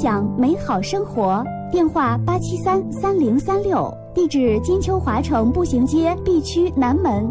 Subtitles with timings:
[0.00, 7.28] 享美好生活，电话八七三三零三六，地址金秋华城步行街 B 区南门。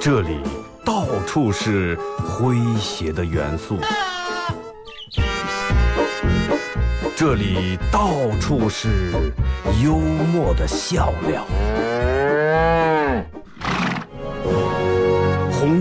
[0.00, 0.40] 这里
[0.84, 3.76] 到处是诙谐的元素，
[7.14, 8.10] 这里到
[8.40, 9.12] 处是
[9.84, 9.94] 幽
[10.32, 11.44] 默的笑料。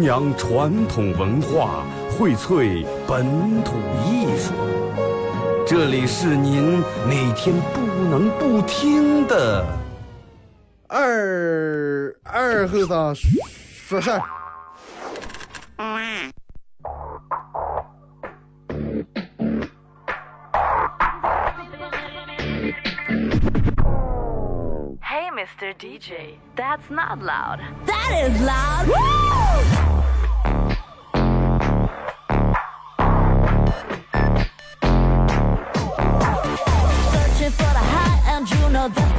[0.08, 3.74] 扬传统文化，荟萃本土
[4.06, 4.54] 艺术。
[5.68, 9.66] 这里是您每天不能不听的
[10.88, 14.22] 二二后生说事儿。
[25.02, 25.74] Hey, Mr.
[25.78, 27.60] DJ, that's not loud.
[27.86, 29.97] That is loud.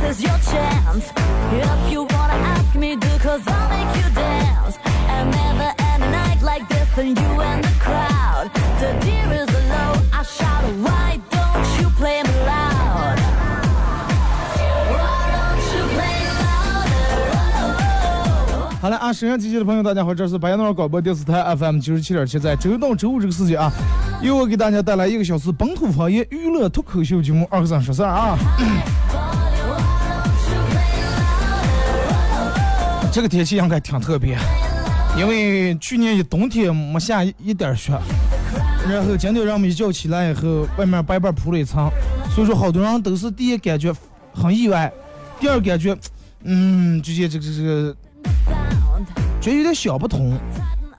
[0.05, 1.13] Is your chance.
[1.53, 4.79] If you wanna ask me, do cause I'll make you dance.
[5.09, 8.51] And never end a night like this and you and the crowd.
[8.81, 13.19] The deer is low, I shout, why don't you play me loud?
[14.93, 17.85] Why don't you play louder?
[18.81, 23.73] 好了啊，沈阳机器的朋友，大家好，这是白杨诺尔广播电视台 FM 九十七点七，在周一到周五这个时间啊，
[24.21, 28.39] 由我给大家带来一个小时本土方言娱乐脱口秀节目《二和尚说事儿》啊。
[33.19, 34.39] 这个天气应该挺特别，
[35.17, 37.91] 因为去年一冬天没下一一点雪，
[38.89, 41.91] 然后今天让我们一觉起来以后，外面白白铺了一层，
[42.33, 43.93] 所以说好多人都是第一感觉
[44.33, 44.89] 很意外，
[45.41, 45.97] 第二感觉，
[46.45, 47.93] 嗯，直接这个这个。
[49.41, 50.39] 觉得有点想不通，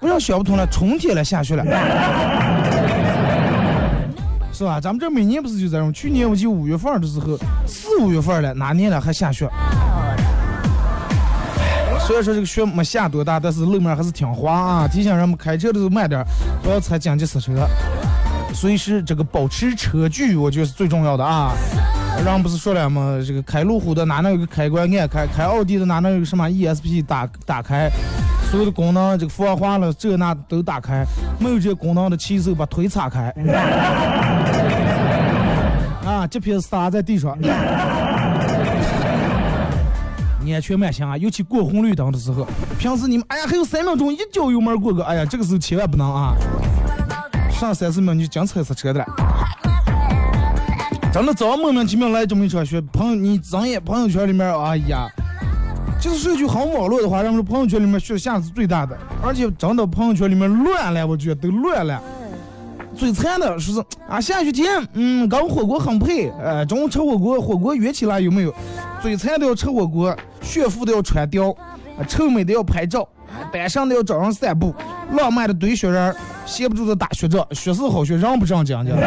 [0.01, 0.67] 不要想不通了？
[0.69, 1.63] 春天了，下雪了，
[4.51, 4.81] 是吧？
[4.81, 5.93] 咱们这每年不是就这样？
[5.93, 9.49] 去年我记得五月份的时候，四五月份了，哪年了还下雪？
[12.09, 14.87] 虽然说这个雪没下多大，但是路面还是挺滑啊。
[14.87, 16.25] 提醒人们开车的时候慢点，
[16.63, 17.53] 不要踩紧急刹车，
[18.51, 21.51] 随时这个保持车距，我觉得是最重要的啊。
[22.25, 23.19] 人不是说了吗？
[23.23, 25.27] 这个开路虎的哪能有个开关按开？
[25.27, 27.87] 开奥迪的哪能有个什么 ESP 打打开？
[28.49, 31.05] 所有的功能，这个防滑了这那都打开，
[31.37, 33.31] 没有这功能的骑手把腿岔开。
[36.03, 37.37] 啊，这片撒在地上，
[40.53, 41.17] 安全慢行啊！
[41.17, 46.35] 尤其过红绿灯的时候，平时你们哎呀还有三秒钟，一脚油门过个，哎呀这个时候千万不能啊！
[47.51, 49.05] 上三四秒你就净踩刹车的了。
[51.11, 55.07] 真的早上莫名其妙来这么一场雪，朋友你睁眼朋友圈里面，哎呀，
[55.99, 62.01] 就是说句好网络的话，人们说朋友圈里面雪下是最大的，而且真的朋友圈里面乱了，我觉得都乱了。
[62.99, 68.53] 最惨的说是啊下雪天，嗯，跟火锅很配，呃，中午吃火锅，火锅约起来有没有？
[69.01, 71.55] 最惨的要吃火锅，炫富的要穿貂，
[72.09, 73.07] 臭美的要拍照，
[73.53, 74.75] 单身的要找人散步，
[75.13, 76.13] 浪漫的堆雪人，
[76.45, 78.97] 歇不住的打雪仗，雪是好雪，让不让讲讲。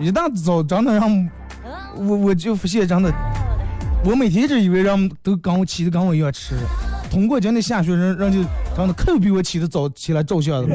[0.00, 1.30] 一大早真的让
[1.96, 3.12] 我我就发现真的，
[4.04, 6.54] 我每天一直以为人都跟我起的跟我一样迟，
[7.12, 8.38] 通过今天下雪人，人就
[8.74, 10.74] 真的可比我起的早起来照相的。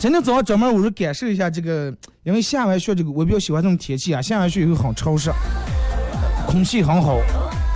[0.00, 1.94] 今天早上专门我是感受一下这个，
[2.24, 5.30] 因为下完雪这个我比较喜欢这种天气啊，下完雪以后很潮湿，
[6.48, 7.16] 空气很好，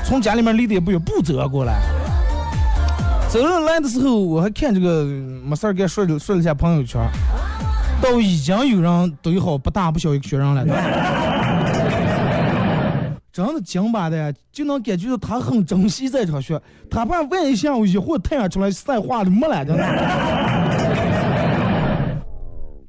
[0.04, 1.80] 从家里面离得也不远，步走过来。
[3.28, 5.04] 走人来的时候，我还看这个
[5.44, 7.00] 没事儿给说了说了一下朋友圈，
[8.02, 10.64] 都已经有人堆好不大不小一个雪人了，
[13.32, 16.60] 真的紧巴的，就能感觉到他很珍惜这场雪，
[16.91, 19.75] 他怕万一下午一会太阳出来晒化了没了的。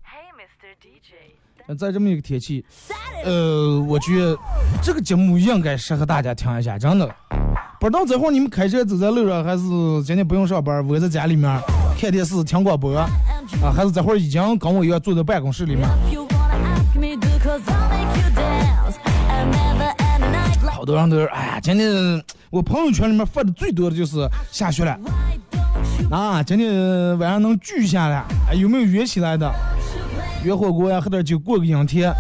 [0.04, 0.76] Hey, Mr.
[0.82, 2.66] DJ, 在这么一个天气，
[3.24, 4.38] 呃，我觉得
[4.82, 7.10] 这个节目应该适合大家听一下，真的。
[7.80, 9.64] 不知道这会儿你们开车走在路上，还是
[10.06, 11.58] 今天不用上班，窝在家里面
[11.98, 13.08] 看电视听广播啊，
[13.74, 15.88] 还是这会儿已经跟我一样坐在办公室里面？
[20.84, 25.00] 好多人都是，哎呀，今天我朋友圈里面发的最多的就是下雪了
[26.12, 29.50] 啊，今天晚上能聚下来，哎，有没有约起来的？
[30.44, 32.12] 约火锅呀，喝点酒，过个阴天。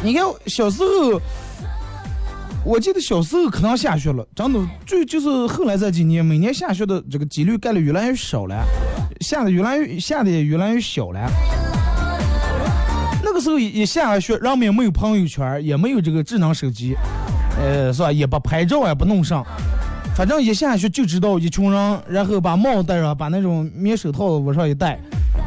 [0.00, 1.20] 你看小时候，
[2.64, 8.64] 我记得小时候可能下雪了，真的就就是后来这几年，每年下雪的这个几率概率越来越少了，
[9.22, 11.28] 下的越来越下的也越来越小了。
[13.40, 16.94] 那时候一下学，人们也没有朋友圈，也没有这个智能手机，
[17.58, 18.12] 呃，是吧？
[18.12, 19.42] 也不拍照，也不弄上，
[20.14, 25.00] 反正一下去就知道一群人，然后把帽戴上，把那种棉手套往上一戴，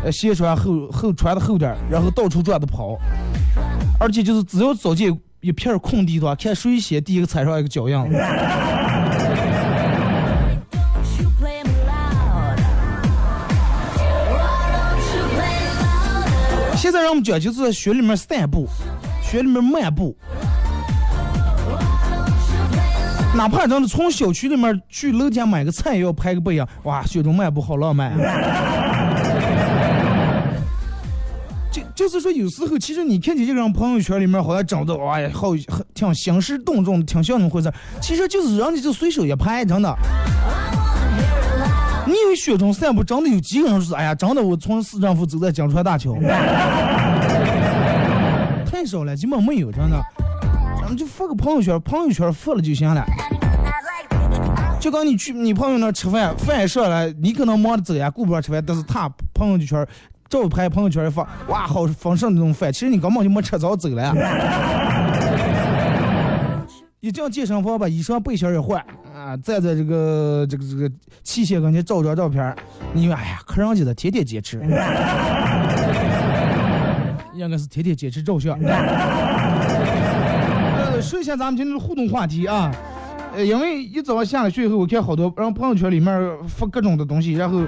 [0.03, 2.97] 呃，鞋穿厚厚穿的厚点，然后到处转的跑，
[3.99, 7.95] 而且就是只要走进一片空地的话，看谁先第一个踩上一个脚印。
[17.13, 17.21] Play louder?
[17.21, 18.67] 现在让我们讲就是在雪里面散步，
[19.21, 20.15] 雪里面漫步，
[23.35, 28.13] 哪怕真的从小区里面去楼下买个菜，也要拍个背影，哇，雪中漫步好浪漫、
[31.71, 35.49] 就就是说，有时候其实你看见这个人朋友圈里面好像整的，哎呀，好
[35.93, 39.95] 挺兴师动众，挺像那么回事儿，其实就是人家就随手一拍，真的。
[42.05, 46.13] 你以为雪中散步真的有几个人说，哎呀，真的我从市政府走在江川大桥，
[48.65, 49.99] 太少了，基本没有，真的。
[50.81, 53.05] 咱们就发个朋友圈，朋友圈发了就行了。
[54.79, 59.87] 就刚你去你朋友那吃饭，饭上来，你可能忙着走呀，顾不上吃饭，但是他朋友圈
[60.27, 64.13] 照拍朋友圈一发，哇，好丰盛那种饭，其实你根本就没吃早走了。
[66.99, 68.83] 一进健身房把衣裳背心儿一换
[69.23, 70.91] 啊，站在这个这个这个
[71.23, 72.53] 器械跟前照张照片，
[72.93, 74.57] 你哎呀，看人家的天天坚持，
[77.33, 78.59] 应该是天天坚持照相。
[78.59, 78.69] 呃，
[81.01, 82.69] 说一下咱们今天的互动话题啊，
[83.33, 87.61] 呃，因为一早上下了学以后，我看好多让朋友圈里面发各种的东西，然后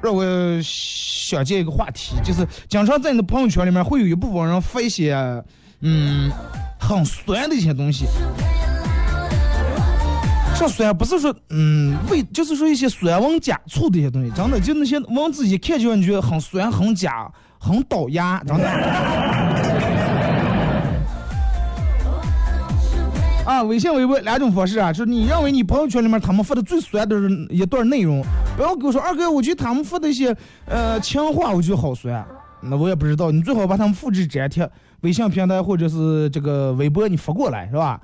[0.00, 0.24] 让我
[0.62, 5.14] 想接一个话题，就是经常在你的朋友圈里面会有一部分人发一些
[5.80, 6.30] 嗯
[6.80, 8.06] 很酸的一些东西。
[10.56, 18.64] 这酸不是说嗯为，就是说一些酸文假醋的一些东西，真的就那些文字一看就让你觉很酸、很假、很倒牙，真的。
[23.44, 27.14] 啊，微信、微博两种方式啊，就是你认为你朋友圈里面他们发的最酸的
[27.50, 28.24] 一段内容，
[28.56, 30.34] 不要跟我说二哥，我觉得他们发的一些
[30.66, 32.24] 呃情话，我觉得好酸，
[32.62, 34.66] 那我也不知道，你最好把他们复制粘贴
[35.02, 38.00] 微信平台或者是这个微博，你发过来是吧？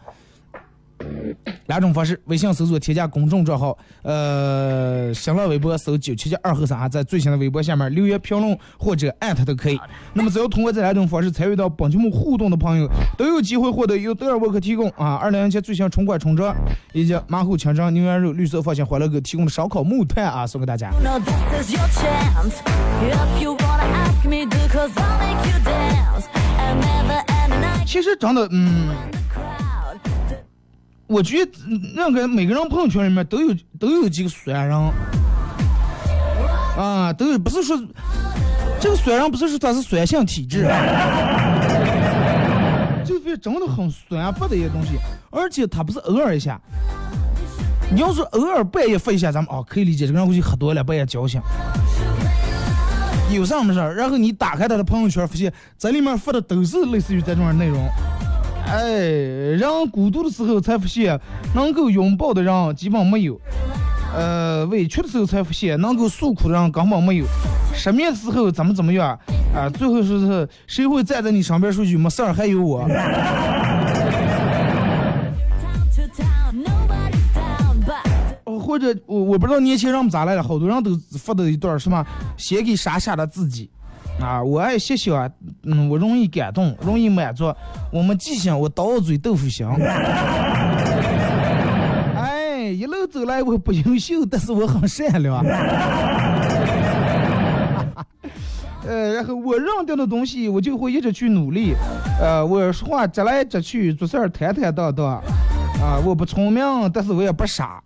[1.67, 9.81] 两种方式：微信搜索添加公众账号，呃，新浪微博搜九七七二后三，在最新的微博下面留言评论或者艾特都可以。
[10.12, 16.55] 那么只要通过这两种方式参与到本节目互动的朋友，都有机会获得由德尔沃克提供啊二零一七最新春款春装
[16.93, 20.91] 以及马虎清蒸牛羊肉绿色放心欢乐哥提供的烧烤木炭啊，送给大家。
[21.03, 22.55] No, this is your chance.
[23.03, 26.27] If you wanna ask me, do cause I'll make you dance.
[26.59, 28.91] And never end the night 其实真的，嗯.
[31.11, 34.79] 我觉得嗯任何每个人朋友圈里面都有都有几个酸人，
[36.79, 37.77] 啊，都有不是说
[38.81, 40.62] 这个酸人不是说他是酸性体质，
[43.05, 44.93] 就是真的很酸发的一些东西，
[45.31, 46.61] 而且他不是偶尔一下。
[47.93, 51.43] 你要是偶尔半夜发一下，咱们哦可以理解，这个人估计喝多了，半夜矫情。
[53.33, 53.97] 有啥么事儿？
[53.97, 57.85] 然后你打开他的朋友圈，发现在里面发的都是类似于这种内容。
[58.71, 59.01] 哎，
[59.59, 61.21] 人孤独的时候才发现，
[61.55, 63.35] 能够拥抱的人基本没有；
[64.15, 67.25] 呃，委屈的时候才发现，能够诉苦的人根本没有；
[67.75, 69.19] 失眠的时候怎么怎么样
[69.53, 72.87] 啊、最后说是谁会站在你身边说句没事儿，还有我。
[78.45, 83.69] 哦或者我我不知道年轻人们咋来了，好多人都发的一段什么写给傻傻的自己。
[84.21, 85.29] 啊，我爱谢谢啊，
[85.65, 87.53] 嗯，我容易感动，容易满足。
[87.91, 89.67] 我们记性，我刀嘴豆腐心。
[92.17, 95.43] 哎，一路走来我不优秀，但是我很善良。
[98.87, 101.75] 呃，然后我认定的东西，我就会一直去努力。
[102.21, 105.23] 呃，我说话直来直去，做事儿坦坦荡荡。
[105.81, 106.62] 啊，我不聪明，
[106.93, 107.83] 但是我也不傻。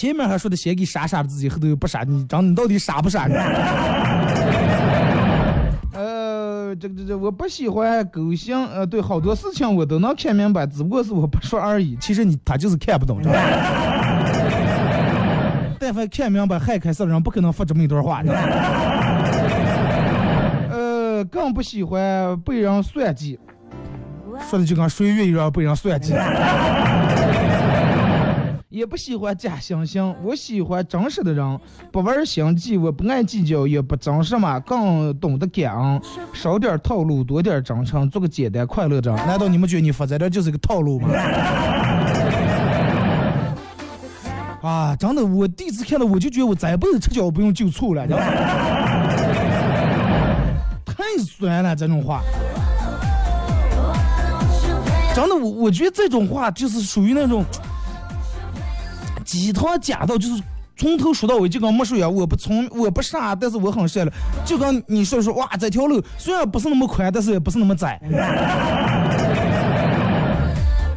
[0.00, 3.34] 前面还说的先给傻傻的自己，后头又不傻，你长你到底傻不傻呢？
[5.92, 11.98] 呃，这个这这，我不喜欢狗性，呃，对，好多事情我都能看明白，只不过是我不说而已。
[12.00, 13.20] 其实你他就是看不懂？
[15.78, 18.32] 但凡看明白还开始的人，不可能发这么一段话的。
[20.72, 23.38] 呃，更不喜欢被人算计，
[24.48, 26.14] 说的就跟谁愿意让被人算计。
[28.70, 31.60] 也不喜欢假惺惺，我喜欢真实的人，
[31.90, 36.00] 不玩心计，我不爱计较，也不争什么，更懂得感恩，
[36.32, 39.10] 少点套路，多点真诚，做个简单快乐的。
[39.16, 41.08] 难道你们觉得你发在这就是个套路吗？
[44.62, 48.24] 啊，真的，我第一次看到我就觉得我这辈子吃脚不用就醋了，知道吗？
[51.26, 52.22] 酸了这种话。
[55.12, 57.44] 真的，我我觉得这种话就是属于那种
[59.30, 60.42] 鸡汤假到，就是
[60.76, 62.12] 从头说到尾，就跟没说一样。
[62.12, 64.12] 我不聪，我不傻，但是我很善良。
[64.44, 67.96] 就跟你说说，哇，这条路虽然不是那么宽，但是也不是那么窄。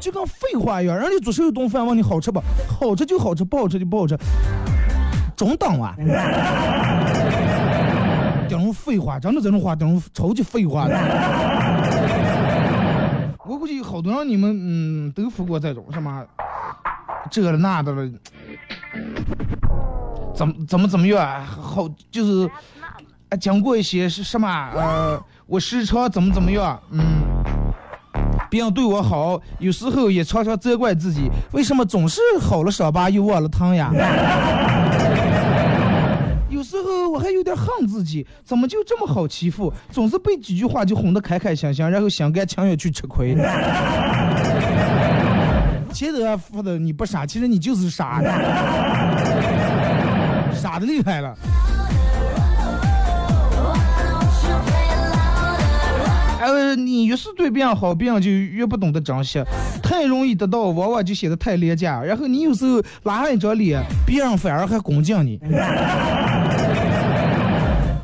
[0.01, 2.41] 就跟废话一样，人家做手一顿饭问你好吃不？
[2.67, 4.17] 好吃就好吃，不好吃就不好吃。
[5.37, 5.95] 中等啊！
[8.49, 10.97] 这种废话，真的这种话，这种超级废话的。
[13.45, 16.25] 我估计好多人你们嗯都服过这种什么
[17.33, 18.07] 这了那的了，
[20.35, 21.43] 怎么怎么怎么样？
[21.43, 22.47] 好就是
[23.29, 27.23] 啊，讲过一些是什么呃，我时常怎么怎么样，嗯，
[28.51, 33.91] 别人对我好，有时候也常常责怪自己，为什么总是好了伤疤又忘了疼呀？
[36.51, 39.73] 有时候我还有点恨自己，怎么就这么好欺负？
[39.89, 43.35] 总是被几句话就哄得开开心心，然后心甘情愿去吃亏。
[45.93, 46.19] 前头
[46.51, 48.29] 说的你不傻，其实你就是傻的，
[50.53, 51.37] 傻的厉害了。
[56.41, 59.41] 呃，你越是对别人好，别人就越不懂得珍惜。
[59.81, 62.01] 太容易得到，往往就显得太廉价。
[62.03, 65.39] 然后你有时候拉上一张脸，别人反而还恭敬你。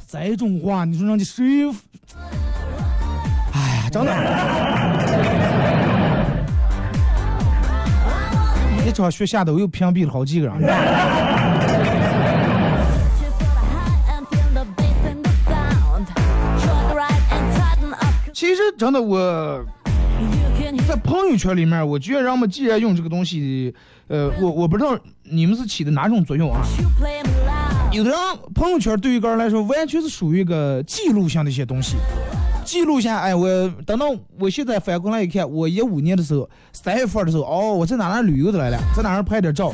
[0.08, 1.44] 这种话，你说让你谁？
[3.52, 5.39] 哎呀，真的。
[8.88, 10.56] 一场雪下的，我又屏蔽了好几个人。
[18.34, 19.64] 其实真的，我
[20.88, 23.74] 在朋友圈里面，我觉得人们既然用这个东西，
[24.08, 26.62] 呃，我我不知道你们是起的哪种作用啊？
[27.92, 28.20] 有的人
[28.56, 31.98] 朋友圈对于个人来说，完全是属于一个记录性的一些东西，
[32.70, 34.06] 记录下，哎，我等到
[34.38, 39.72] 我现在反过来一看，我一五年的时候，三月份的时候，哦，我在哪哪旅游的来了，在哪儿拍点照。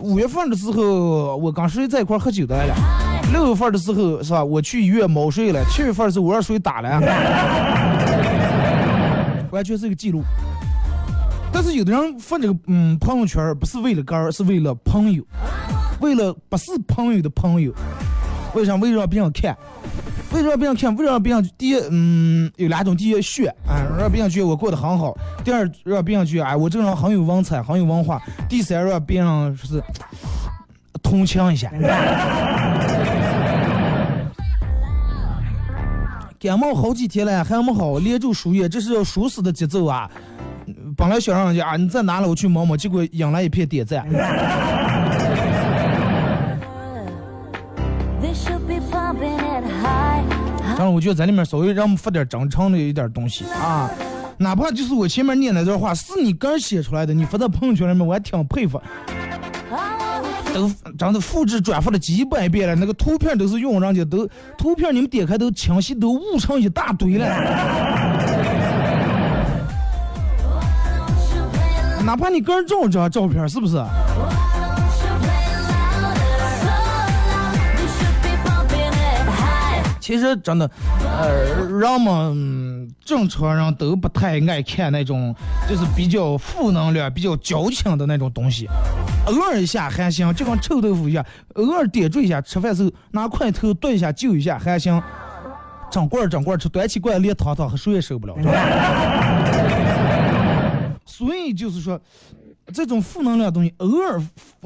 [0.00, 2.76] 五月份的时候，我刚谁在一块喝酒的来了。
[3.32, 4.44] 六月份的时候是吧？
[4.44, 5.64] 我去医院猫睡了。
[5.64, 7.00] 七月份的时候我让谁打了，
[9.50, 10.22] 完全是一个记录。
[11.52, 15.24] 但是有的人发这个嗯朋友圈不是为了个儿，是为了朋友，
[16.00, 17.72] 为了不是朋友的朋友。
[18.54, 18.76] 为啥？
[18.76, 19.54] 为了让别人看，
[20.32, 25.12] 为了让别人看，为了让别人第一嗯有两种：第一炫啊，让别人觉得我过得很好；
[25.44, 28.18] 第二让别人觉得哎我这个人很有文采，很有文化；
[28.48, 29.82] 第三让别人是
[31.02, 31.70] 同情一下。
[36.38, 40.08] 感冒好几天了，还没好，连住输液，这是要输死的节奏啊！
[40.96, 42.28] 本来想让人家啊，你在哪了？
[42.28, 44.06] 我去摸摸，结果引来一片点赞。
[50.76, 53.90] 当然，我觉得在里面稍微让我们发点真诚的一点东西啊，
[54.36, 58.78] 哪怕就是我前面念那段话是你刚写出来的，你发在朋友圈里面，我还挺佩服。
[60.54, 67.26] 都真的复制转发了几百遍了，那个图片都是用人家都图片，你们点开都清晰，都误成一大堆了。
[72.04, 73.76] 哪怕你个人照这张照片，是不是？
[80.06, 80.70] 其实真的，
[81.20, 85.34] 呃，人们正常人都不太爱看那种，
[85.68, 88.68] 就是比较负能量、比较矫情的那种东西。
[89.26, 95.02] 偶尔一下还行，就跟臭豆腐一样，偶尔点缀一下，吃饭时候拿筷头炖一下就一下还行。
[95.90, 98.36] 整罐整罐吃，端起罐连汤汤和谁也受不了。
[101.04, 102.00] 所以就是说。
[102.72, 104.20] 这种负能量东西，偶尔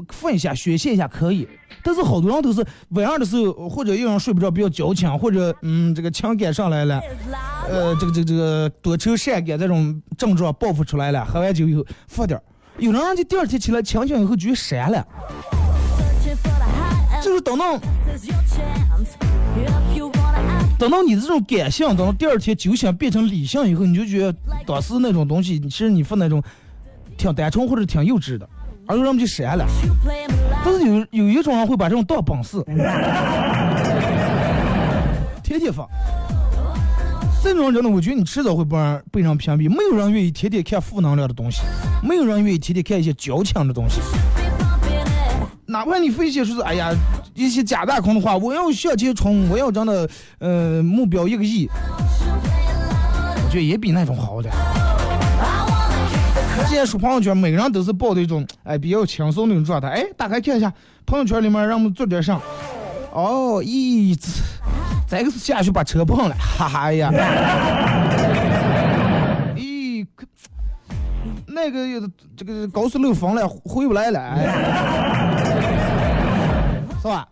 [0.09, 1.47] 放一下、宣泄一下可以，
[1.83, 6.99] 但是好多人都是晚上的时候，或者有人睡不着，比较矫情，或者嗯，这个情感上来了，
[7.69, 12.43] 呃，这个这个这个多愁善感这种症状爆发出来了，喝完酒以后发点儿，
[12.79, 15.07] 有人就第二天起来清醒以后就删了，
[17.23, 17.79] 就是等到
[20.79, 24.35] 等到你这种感性，等到第二天酒醒变成理性以后，你就觉得
[24.67, 26.43] 当时那种东西，其实你发那种。
[27.21, 28.49] 挺单纯或者挺幼稚的，
[28.87, 29.67] 而有人们就删了。
[30.65, 32.65] 但是有有一种人会把这种当本事，
[35.43, 35.87] 天天发。
[37.43, 39.69] 这种人呢，我觉得你迟早会被人被人屏蔽。
[39.69, 41.61] 没有人愿意天天看负能量的东西，
[42.03, 44.01] 没有人愿意天天看一些矫情的东西。
[45.67, 46.91] 哪怕你分析说是哎呀
[47.35, 50.09] 一些假大空的话，我要向前冲，我要真的
[50.39, 54.55] 呃目标一个亿，我觉得也比那种好点。
[56.71, 59.89] 既然说朋友圈，每个人都是抱的一种哎比较轻松那种状态。
[59.89, 60.73] 哎，打开看一下
[61.05, 62.41] 朋友圈里面，让我们做点啥？
[63.13, 64.17] 哦，咦，
[65.09, 67.11] 再个是下去把车碰了，哈哈呀！
[69.57, 70.07] 咦，
[71.49, 74.47] 那个这个高速路封了，回不来了，哎，
[77.03, 77.27] 是吧？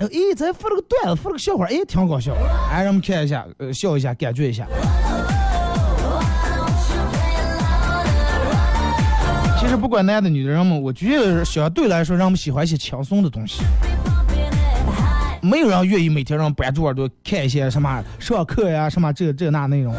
[0.00, 2.32] 哎，咱发了个段子，发了个笑话，哎，挺搞笑，
[2.72, 4.66] 哎，让我们看一下，呃，笑一下，感觉一下。
[9.66, 13.64] 其实不管男的女的，人们我觉得相对来说，人们喜欢一些轻松的东西。
[15.42, 19.92] 没有人愿意每天让关注耳朵看一些什么上课呀、什么这这那内容。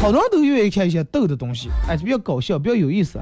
[0.00, 3.18] 好多人都愿意看一些逗的东西，哎，比较搞笑，比较有意思。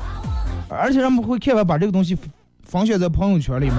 [0.68, 2.14] 而且人们会看完把这个东西
[2.62, 3.76] 分享在朋友圈里面，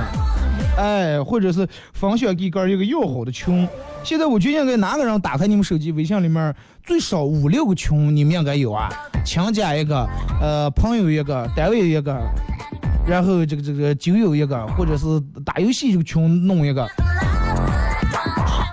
[0.77, 3.69] 哎，或者是分享给个一个要好的群。
[4.07, 8.87] 现在我就应该哪个人打开你们手机微信里面最少五六个群，你们应该有啊，
[9.25, 10.07] 亲家一个，
[10.39, 12.17] 呃，朋友一个，单位一个，
[13.05, 16.87] 然后这个这个酒友一个，或者是打游戏这个群弄一个。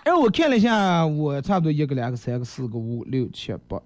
[0.04, 3.76] 哎我看了一下，我差不多一个、两个、三个、四个、五六七八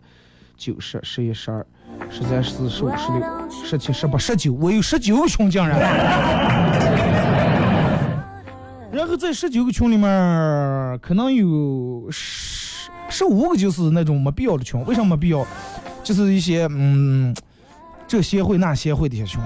[0.55, 1.67] 九十、十一、十二、
[2.11, 3.23] 十三、十四、十五、十六、
[3.65, 7.18] 十七、十八、十九，我有十九个群竟然。
[8.91, 14.83] 然后在十九个群里面，可能有十十五个就是那种没必要的群。
[14.87, 15.47] 为什么没必要？
[16.03, 17.35] 就是一些嗯，
[18.07, 19.41] 这协会那协会的一些群，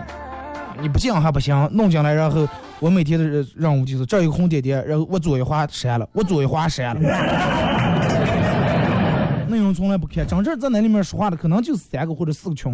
[0.81, 7.01] 你不进还不行，弄进来，然后我每天的任务就是这一个红点点，然后我左一划删了，我左一划删了，
[9.49, 10.25] 内容从来不看。
[10.25, 12.73] 真正在那里面说话的，可能就是三个或者四个群。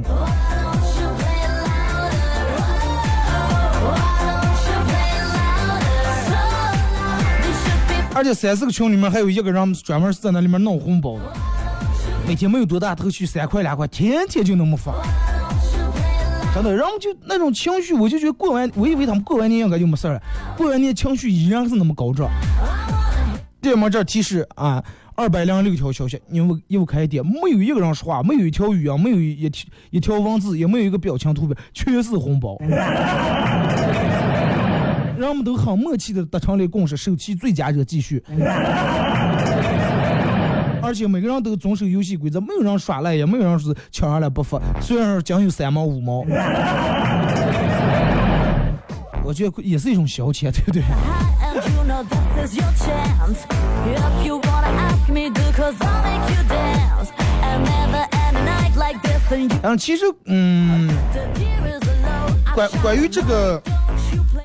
[8.19, 11.33] 而且三四个群里面还有一个人专门是在那里面弄红包的，
[12.27, 14.93] 每天没有多大头绪，三块两块，天天就那么发。
[16.53, 20.21] 真的，然后就那种情绪，我就觉得过完，我以为他们过完年应该就没事了，
[20.57, 22.29] 过完年情绪依然是那么高涨。
[23.61, 24.83] 对面这提示啊，
[25.15, 29.49] 二百零六条消息，你们又开点，没有一个人说话，没有一条语音，没有一
[29.91, 32.59] 一条文字，也没有一个表情图片，全是红包。
[35.19, 38.23] 人们都很默契的达成了共识，手气最佳者继续。
[40.81, 44.59] 而且每个人都遵守游戏规则，没有人耍赖，也没有人是抢上来不发。
[44.81, 46.25] 虽然讲有三毛五毛，
[49.23, 50.83] 我觉得也是一种消遣，对不对？
[59.63, 60.89] 嗯，其实，嗯，
[62.55, 63.61] 关关于这个。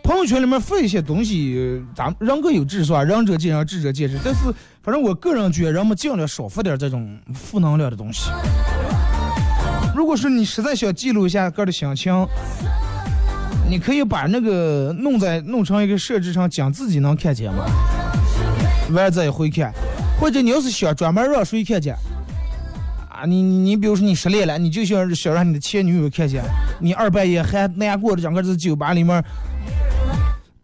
[0.03, 3.01] 朋友圈里面发一些东西，咱人各有志是吧？
[3.03, 4.19] 仁者见仁，智者见智。
[4.23, 8.29] 但是，反正我个人觉得，人们尽量少发点这种负能量的东西。
[9.95, 12.13] 如果说你实在想记录一下个的心情，
[13.69, 17.65] 你可以把那个弄在弄成一个设置上讲自己能看见嘛，
[18.91, 19.71] 完再也会看。
[20.19, 21.95] 或者你要是想专门让谁看见，
[23.09, 26.43] 啊，你你你比如说你失恋了，你就想想让你的前女友看见，
[26.81, 29.23] 你二半夜还难过的整个在酒吧里面。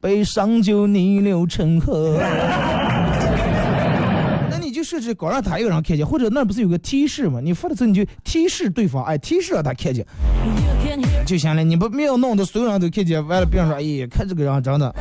[0.01, 2.17] 悲伤就逆流成河。
[4.49, 7.39] 那你就设置光让他一个人看见，或者那不是有个提示吗？
[7.41, 10.05] 你发的时候你就提示对方，哎，提示让他看见
[11.25, 11.63] 就行了。
[11.63, 14.95] 你不没有弄得所有人都看见，完了别人说，哎，看这个人真的。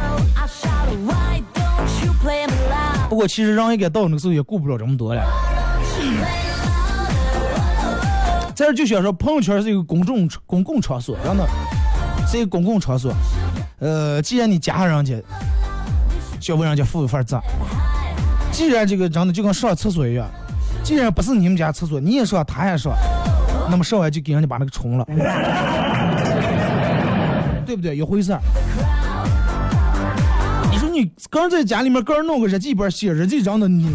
[3.08, 5.24] 不过其实人应该到那个时候也顾不了这么多了。
[8.54, 11.48] 在这就想说，朋友圈是一个公众公共场所，真的
[12.26, 13.14] 是一个公共场所。
[13.80, 15.14] 呃，既然你加上人家，
[16.40, 17.40] 就为人家付一份账。
[18.50, 20.26] 既然这个真的就跟上厕所一样，
[20.82, 22.92] 既然不是你们家厕所，你也上，他也上，
[23.70, 25.04] 那么上完就给人家把那个冲了，
[27.64, 27.96] 对不对？
[27.96, 28.40] 一回事儿。
[30.70, 33.90] 你说你个人在家里面个人弄个日记本写日记，真的你，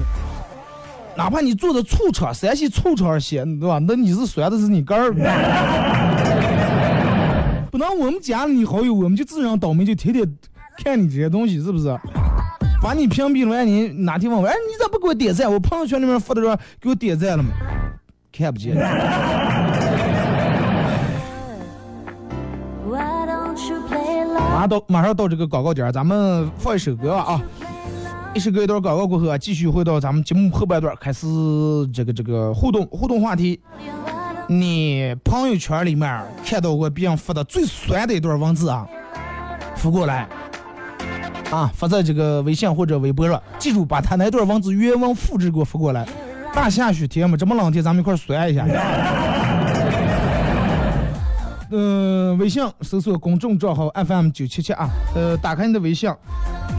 [1.17, 3.79] 哪怕你坐的醋车，山西醋车写，对吧？
[3.85, 5.15] 那你是算的是你个人。
[7.73, 10.23] 不能我们加了你好友，我们就自认倒霉，就天天
[10.77, 11.87] 看你这些东西，是不是？
[12.79, 15.51] 把你屏蔽了，你哪天问我，哎，你咋不给我点赞？
[15.51, 17.49] 我朋友圈里面发的时候给我点赞了吗？
[18.31, 18.75] 看不见。
[24.35, 27.41] 马上到马上到这个广告点，咱们放一首歌啊！
[28.35, 31.25] 一首歌一段广告过后啊，继续回到咱们节目后半段，开始
[31.91, 33.59] 这个这个互动互动话题。
[34.47, 38.85] 你朋友圈里面看到过别人发的最酸的一段文字啊，
[39.75, 40.27] 发过来，
[41.49, 43.41] 啊，发在这个微信或者微博上。
[43.57, 46.05] 记住，把他那段文字原文复制给我发过来。
[46.53, 48.65] 大下雪天嘛，这么冷天，咱们一块儿酸一下。
[51.71, 56.11] 嗯， 微信搜索公众账号 FM 九七七啊，呃，打开你的微信，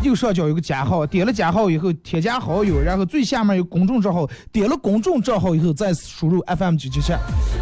[0.02, 7.14] 右上角有个加号，点了加号以后添加好友，然后最下面有公众账号，点了公众账号以后再输入 FM 九七七，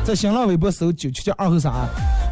[0.05, 1.73] 在新浪微博搜九七七二后三，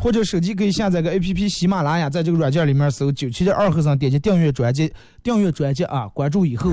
[0.03, 6.73] 或者手机可以下载个 APP 喜马拉雅，在这个软件里面搜九七七二后三，点击订阅专辑，订阅专辑啊，关注以后，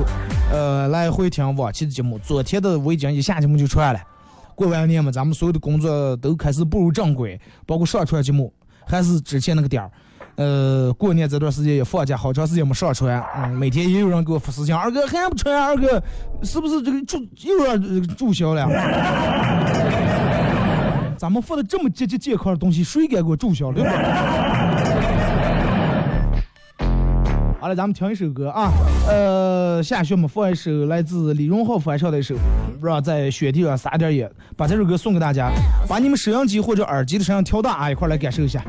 [0.52, 2.18] 呃，来回听往期的节目。
[2.18, 4.00] 昨天的我已经一下节目就出来了，
[4.56, 8.52] 过完年嘛，咱们所有的工作都开始步入正轨，包括上传节目
[8.88, 9.92] 还是之前那个点儿。
[10.38, 13.20] 呃，过年这段时间也放假，好长时间没上传。
[13.36, 15.60] 嗯，每天也有人给我发私信，二哥还不传？
[15.60, 16.00] 二哥
[16.44, 17.76] 是不是这个注又要
[18.16, 18.70] 注销了？
[21.18, 23.84] 咱们发的这么健健健康的东西，谁敢给我注销了？
[27.60, 28.72] 好了，咱们听一首歌啊。
[29.10, 32.36] 呃，下雪我们放一首来自李荣浩翻唱的一首，
[32.80, 35.50] 不知道在雪地上撒点野，把这首歌送给大家，
[35.90, 38.64] 把你们摄像机或者耳机的声音调大啊，一块来感受一下。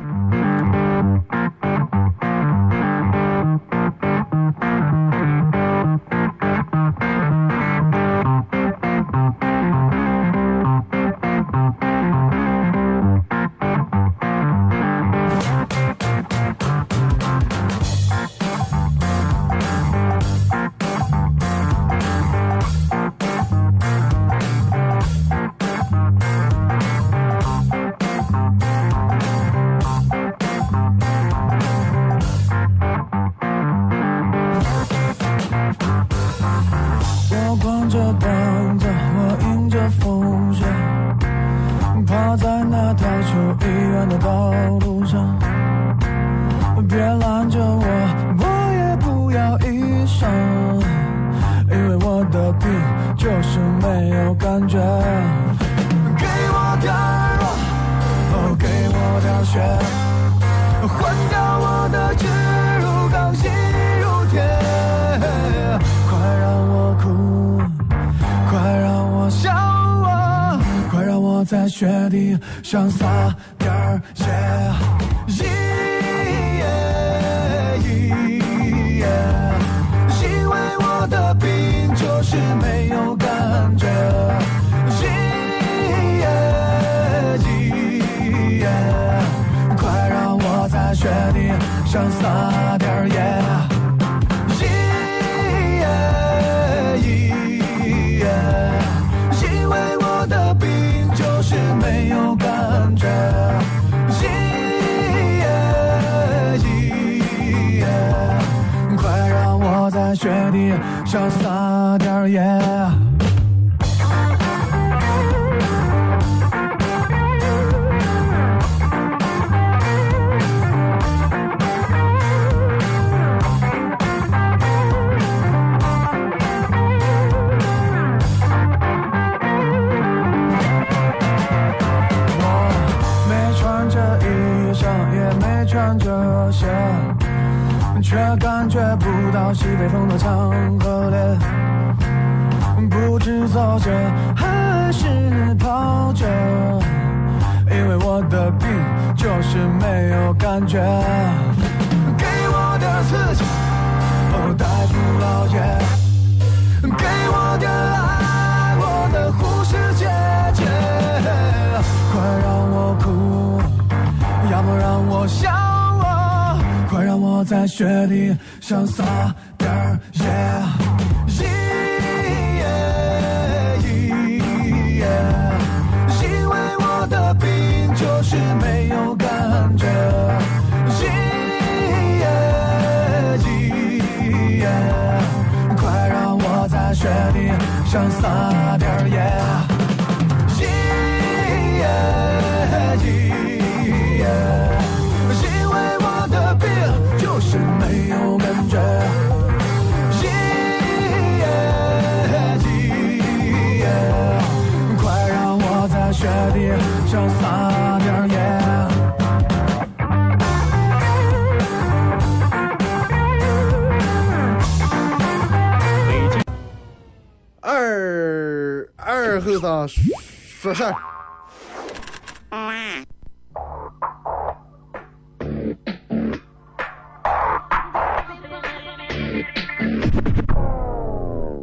[72.69, 73.35] 潇洒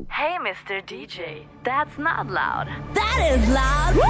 [0.08, 0.82] Hey, Mr.
[0.86, 2.68] DJ, that's not loud.
[2.94, 3.94] That is loud.
[3.96, 4.02] Woo!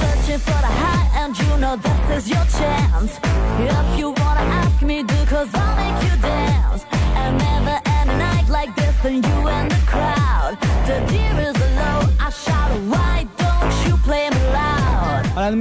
[0.00, 3.18] Searching for the high, and you know this is your chance.
[3.58, 4.15] If you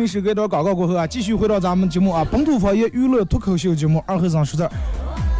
[0.05, 4.71] 一段广告过后啊，继续回到咱们节目啊，本土方言娱乐脱口秀节目二和尚说事儿。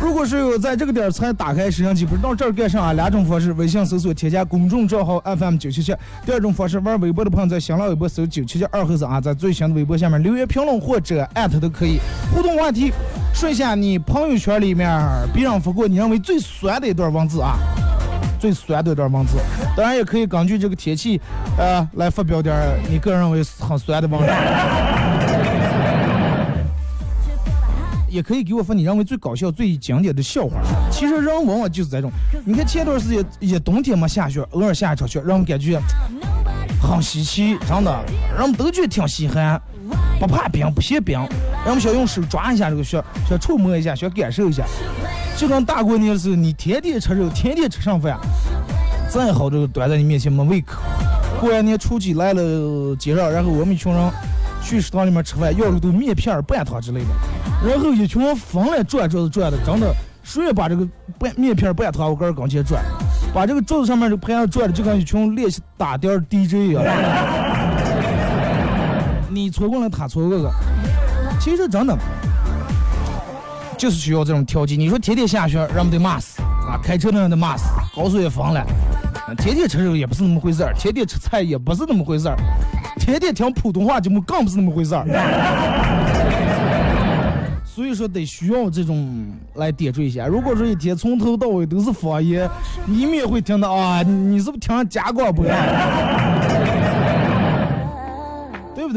[0.01, 2.93] 如果是有在这个点才打开摄像机，不知道这儿干啥啊？
[2.93, 5.93] 两种方式：微信搜索添加公众账号 FM 九七七；
[6.25, 11.99] 第二种方式，玩微博的朋友在新浪微博搜九七七二和尚啊，在最新的微博下面留言评论或者艾特都可以。
[12.35, 12.91] 互动话题：
[13.33, 15.01] 说一下你朋友圈里面
[15.33, 17.57] 别人发过你认为最酸的一段文字啊，
[18.45, 19.37] 最酸的段文字。
[19.75, 21.19] 当然也可以根据这个天气，
[21.57, 22.55] 呃，来发表点
[22.87, 24.35] 你个人认为很酸的文章。
[28.07, 30.61] 也可以给我发你认为最搞笑、最经典的笑话。
[30.91, 32.11] 其实人往往就是这种，
[32.45, 35.81] 你看前段时间也冬天没下雪，偶尔下一场雪，让我感觉
[36.79, 38.05] 很稀奇，真的，
[38.37, 39.59] 人们都觉得挺稀罕，
[40.19, 41.19] 不怕冰，不嫌冰，
[41.65, 44.63] 人们想用手抓一下这个雪，想触摸一下，想感受一下。
[45.37, 48.17] 就跟大过年的时候，你天天吃肉，天天吃上饭，
[49.09, 50.81] 再好这个端在你面前没胃口。
[51.41, 54.11] 过完年初几来了街上，然后我们一群人
[54.63, 57.07] 去食堂里面吃饭，要的都面片、半汤之类的。
[57.67, 59.93] 然后一群人疯了，转桌子转的，真的，
[60.23, 60.87] 谁把这个
[61.19, 62.81] 半面片、半汤我搁跟前转，
[63.33, 66.83] 把这个桌子上面这盘子转的就跟一群练习打碟 DJ 一样。
[69.35, 70.49] 你错过了，他错过了。
[71.41, 71.97] 其实真的
[73.77, 74.77] 就是需要这种调剂。
[74.77, 76.79] 你说天天下雪，人们得骂死啊！
[76.81, 78.65] 开车的人得骂死，高速也封了。
[79.37, 82.37] 天天吃肉也不是那么回事儿，天天吃菜也不是那么回事儿，
[82.97, 85.05] 天天听普通话节目更不是那么回事儿。
[87.65, 90.27] 所以说得需要这种来点缀一下。
[90.27, 92.49] 如果说一天从头到尾都是方言，
[92.85, 95.45] 你们也会听到啊，你是不是听上假广播？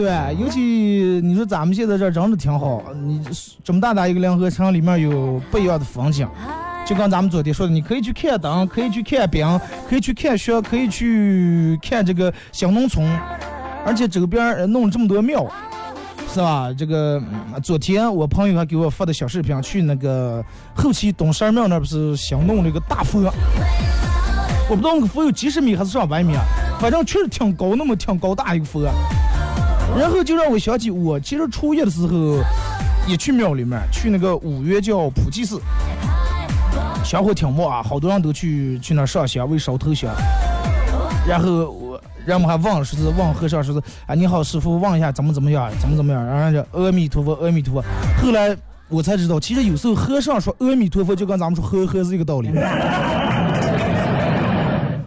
[0.03, 0.37] 对？
[0.39, 0.61] 尤其
[1.23, 3.21] 你说咱们现在这真的挺好，你
[3.65, 6.29] 这么大大一个梁河城里面有不一样的风景，
[6.87, 13.05] 就跟咱们昨天说的，你可以去看灯，可以去看冰，可以去看雪，可以去看这个小农村，
[13.85, 15.47] 而且周边弄了这么多庙，
[16.33, 16.73] 是吧？
[16.77, 17.23] 这个
[17.63, 23.21] 昨天我朋友还给我发的小视频，去那个后期东山庙那不是新弄了一个大佛，
[24.69, 26.45] 我不知道那个佛有几十米还是上百米啊，
[26.79, 28.89] 反正确实挺高，那么挺高大一个佛。
[29.97, 32.43] 然后就让我想起我其实初一的时候
[33.07, 35.61] 也去庙里面，去那个五岳叫普济寺，
[37.05, 40.11] 香火挺旺啊，好多人都去去那上香为烧头香。
[41.27, 47.85] 然后我人们还问说是问和尚说是啊你好师傅问一下怎么怎么样怎么怎么样，然后就阿弥陀佛阿弥陀佛。
[48.23, 48.57] 后来
[48.89, 52.51] 我才知道，其实有时候和尚说阿弥陀佛就跟咱们说呵呵是一个道理。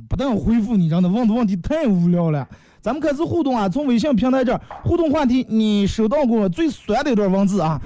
[0.09, 2.45] 不但回复你，真的问的问题太无聊了。
[2.81, 3.69] 咱们开始互动啊！
[3.69, 7.79] 从微信平台这儿互动话题，你收到过最酸的一段文字啊，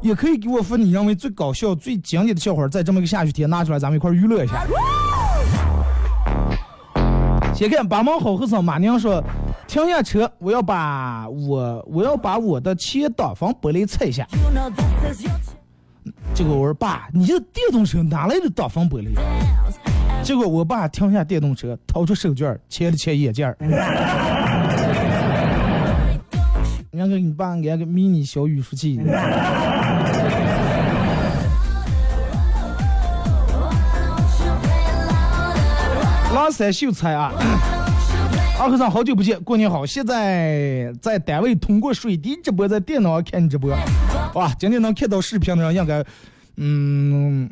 [0.00, 4.64] 也可以给我发你认为最搞笑、最经典的笑话，在这么一个下雪天拿出来，咱们一块娱乐一下。
[7.52, 9.20] 先看八毛好和尚马娘说
[9.66, 14.24] ：“停下车，我要把我我要把我的前挡风玻璃拆下。”
[16.34, 19.08] 结果我说：“爸，你这电动车哪来的挡风玻璃？”
[20.26, 23.56] 结果我爸停下电动车，掏出手绢，切了切眼镜儿。
[26.90, 28.98] 人家给你爸安个迷你小雨刷器。
[36.34, 37.30] 狼山秀才啊，
[38.58, 39.86] 二和尚好久不见，过年好！
[39.86, 43.70] 现在在单位通过水滴直播，在电脑上看你直播。
[44.34, 46.04] 哇，今天能看到视频的人应该。
[46.56, 47.48] 嗯，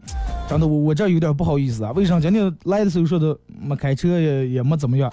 [0.49, 1.93] 真的，我我这有点不好意思啊。
[1.93, 5.11] 为啥今天来的时候说的没开车也也没怎么样？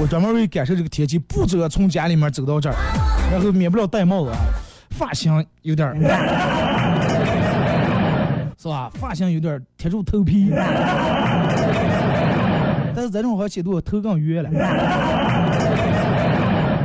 [0.00, 2.74] 我专门为感受这个天气，不着从家里面走到这儿，
[3.32, 4.30] 然后免不了戴帽子，
[4.90, 5.92] 发型有点，
[8.56, 8.90] 是吧？
[8.94, 10.52] 发型有点贴住头皮，
[12.94, 14.50] 但是这种话显得我头更圆了。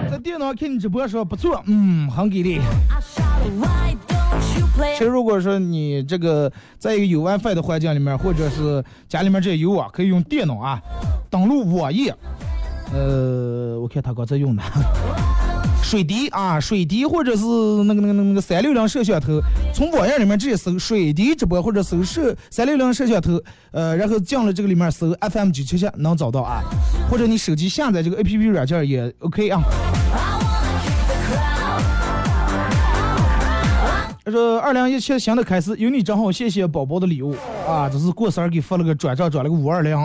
[0.09, 2.59] 在电脑看你直播说不错，嗯，很给力。
[4.97, 10.81] 其实，如果说你这个在一个有 WiFi 的环境里面，或者是家里面这有网，可以用电脑啊
[11.29, 12.13] 登录网页。
[12.93, 14.61] 呃，我看他刚才用的
[15.81, 17.43] 水滴啊，水滴或者是
[17.85, 19.39] 那个那个那个三六零摄像头，
[19.73, 23.39] 从网页里面直接搜水滴直播或者搜摄三六零摄像头，
[23.71, 26.61] 呃，然后进了这个里面搜 FM 九七七能找到啊，
[27.09, 29.61] 或者你手机下载这个 APP 软件也 OK 啊。
[34.25, 37.35] 他说：“二零一七新的开始，有你真好，谢谢宝宝的礼物
[37.67, 37.89] 啊！
[37.91, 39.97] 这是过生日给发了个转账，转了个五二零。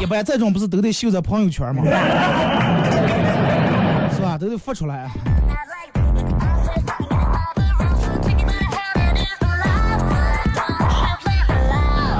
[0.00, 1.82] 一般这种不是都得秀在朋友圈吗？
[4.14, 4.38] 是吧？
[4.38, 5.10] 都得发出来。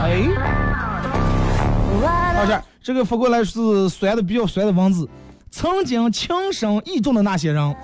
[0.03, 0.27] 哎，
[2.35, 5.09] 抱歉，这个发过来是酸的比较酸的文字。
[5.49, 7.75] 曾经情深意重的那些人。”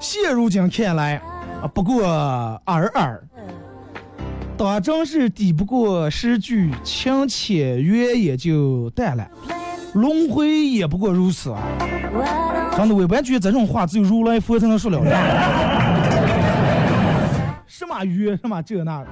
[0.00, 1.22] 现如今看来
[1.72, 2.06] 不过
[2.64, 3.22] 尔尔。
[4.56, 9.28] 当真是抵不过诗句情浅缘也就淡了，
[9.94, 11.60] 轮回也不过如此啊！
[12.76, 15.00] 真的，我感觉这种话只有如来佛才能说了。
[17.66, 19.06] 什么缘什么这那的，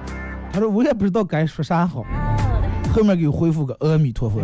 [0.53, 2.05] 他说我也不知道该说啥好，
[2.93, 4.39] 后面给我回复个阿弥陀佛。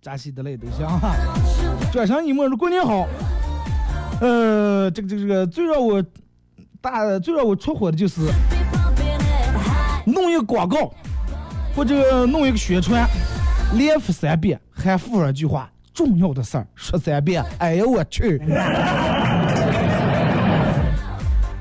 [0.00, 1.14] 扎西德勒都行哈。
[1.92, 3.06] 转身一默说过年好。
[4.20, 6.02] 呃，这个这个这个最让我。
[6.82, 8.22] 大最让我出火的就是
[10.06, 10.90] 弄一个广告，
[11.76, 13.06] 或者弄一个宣传，
[13.74, 17.44] 连复三遍，还附上句话：重要的事儿说三遍。
[17.58, 18.40] 哎呦我去！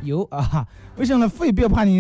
[0.04, 1.98] 有啊，为什么复一遍怕你？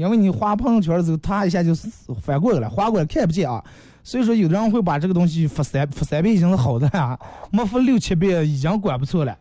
[0.00, 1.72] 因为你发朋友圈的时候，他一下就
[2.20, 3.62] 翻过来了，划过来看不见啊。
[4.02, 7.16] 所以说，有的人会把这个东西复三复三遍已经是好的啊，
[7.52, 9.38] 没复六七遍已经管不错了。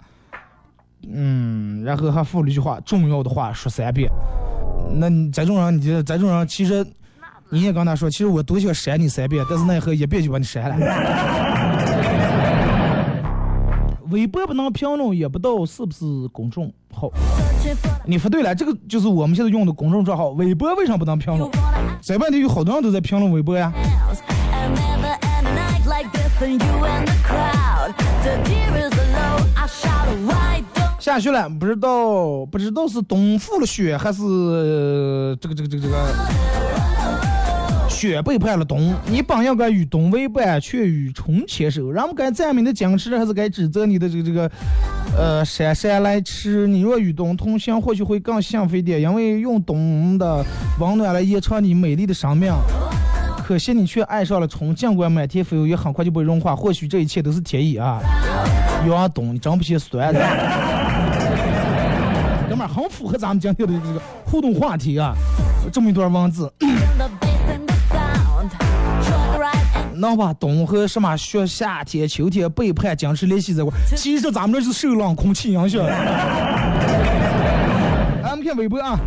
[1.11, 4.09] 嗯，然后还附了一句话，重要的话说三遍。
[4.93, 6.85] 那你这种人，你这这种人，其实
[7.49, 10.75] 你也跟他说，其实我多想删你三遍，但是那以后一遍就把你删了。
[14.11, 17.09] 微博不能评论，也不知道是不是公众号。
[18.05, 20.29] 你说对了，这个就是我们现在用的公众账号。
[20.29, 21.49] 微博为啥不能评论？
[22.01, 23.73] 在外地有好多人都在评论微博呀。
[31.05, 34.23] 下雪了，不知道不知道是冬覆了雪，还是
[35.39, 36.07] 这个这个这个这个
[37.87, 38.91] 雪背叛了冬。
[39.05, 41.91] 你本应该与冬为伴，却与春牵手。
[41.91, 44.51] 人们该赞美的矜持，还是该指责你的这个这个
[45.15, 46.65] 呃姗姗来迟？
[46.65, 50.43] 你若与冬同行，或许会更幸福一点，因为用冬的
[50.79, 52.51] 温暖来延长你美丽的生命。
[53.45, 56.55] 可惜你却爱上了春，尽管满天飞舞，也很快就被融化。
[56.55, 57.99] 或许这一切都是天意啊！
[58.89, 60.19] 杨冬，你真不嫌酸的。
[62.67, 65.13] 很符合咱们今天的这个互动话题啊，
[65.71, 66.51] 这么一段文字，
[69.95, 75.81] 能把冬和什么雪、夏天、秋天背叛僵持联系在一块其实咱们这是受冷空气影响。
[78.21, 78.99] 咱们看微博啊，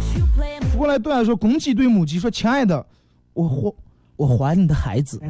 [0.76, 2.86] 过来对来说，公鸡对母鸡说：“亲爱的，
[3.34, 3.70] 我怀
[4.16, 5.20] 我怀你的孩子。”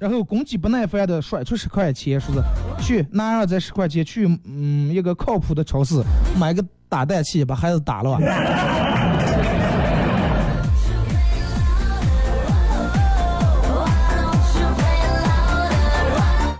[0.00, 2.42] 然后公鸡不耐烦的甩出十块钱，说是
[2.82, 6.02] 去拿上这十块钱去，嗯，一个靠谱的超市
[6.38, 8.18] 买个打蛋器，把孩子打了。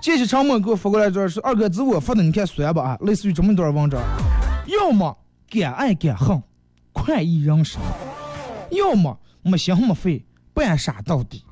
[0.03, 3.99] 继续沉默给我发过来，这是二哥自我发的，你看酸吧啊，类似于这么一段文章，
[4.67, 5.17] 要么
[5.49, 6.43] 敢爱敢恨，
[6.93, 7.81] 快意人生；
[8.71, 10.23] 要么没心没肺，
[10.53, 11.43] 半傻到底。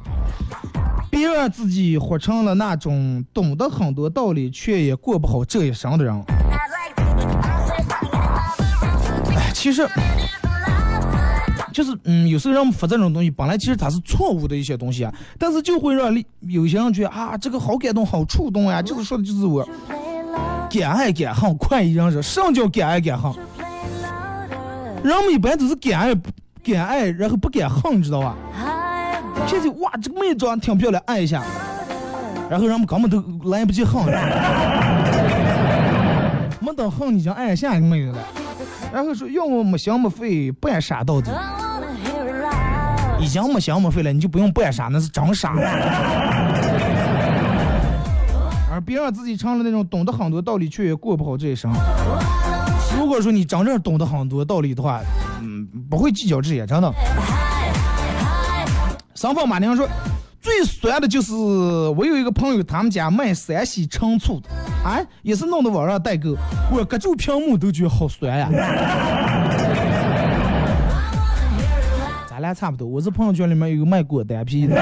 [1.19, 6.15] 别让自己活成了那种懂得很多道理却也过不好这一生的人。
[9.35, 9.85] 哎，其实
[11.73, 19.69] 就是，嗯，有时候让我们发这种东西，本来其实它是错误的一些东西啊，但是就会让有些人觉得啊，这个好感动，好触动呀，就是说的就是我
[20.71, 22.23] 敢爱敢恨，快意人生。
[22.23, 23.33] 什么叫敢爱敢恨？
[25.03, 26.15] 人们一般都是敢爱
[26.63, 28.37] 敢爱，然后不敢恨，你知道吧？
[29.47, 31.43] 现在哇，这个妹长得挺漂亮，爱一下，
[32.51, 34.05] 然后人们根本都来不及恨，
[36.61, 38.19] 没等恨已经爱下一个妹子了，
[38.93, 41.31] 然后说要么没心没肺，扮傻到底，
[43.19, 45.55] 已经没心没肺了，你就不用扮傻，那是真傻。
[48.71, 51.73] 而别让自己成了那种懂得很多道理却也过不好这一生。
[52.97, 55.01] 如果说你真正懂得很多道理的话，
[55.41, 56.93] 嗯，不会计较这些，真的。
[59.19, 59.85] 上方马娘说，
[60.41, 64.49] 最酸的就是我有一个朋友，他们家卖山西陈醋的，
[64.89, 66.37] 啊，也是弄的网上代购，
[66.71, 68.49] 我隔住屏幕都觉得好酸呀。
[72.31, 74.77] 咱俩差不多，我这朋友圈里面有卖果丹皮的，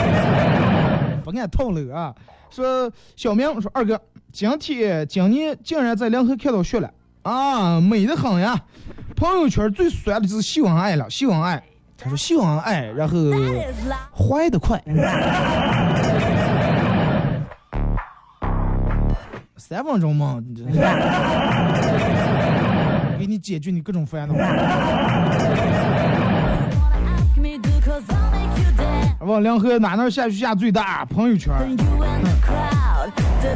[1.22, 2.12] 不按套路啊。
[2.50, 4.00] 说小明说二哥，
[4.32, 6.90] 今天今年竟然在梁河看到雪了
[7.22, 8.60] 啊，美得很呀。
[9.14, 11.62] 朋友圈最酸的就是秀恩爱了，秀恩爱。
[12.02, 13.16] 他说：“秀恩爱，然后
[14.12, 14.82] 坏的快。”
[19.56, 20.42] 三分钟嘛，
[23.18, 24.34] 给你解决你各种烦恼。
[29.20, 31.04] 往梁河哪那下雪下最大？
[31.04, 31.52] 朋友圈，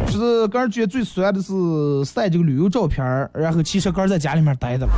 [0.07, 1.53] 就是个人觉得最酸的是
[2.05, 4.88] 晒这个旅游照片然后其实个人在家里面待着。